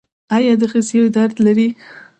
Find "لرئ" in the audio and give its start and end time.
1.45-1.69